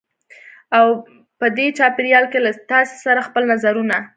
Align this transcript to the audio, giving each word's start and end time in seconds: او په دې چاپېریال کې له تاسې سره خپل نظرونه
او 0.77 0.85
په 1.39 1.45
دې 1.57 1.67
چاپېریال 1.77 2.25
کې 2.31 2.39
له 2.45 2.51
تاسې 2.71 2.95
سره 3.05 3.25
خپل 3.27 3.43
نظرونه 3.53 3.97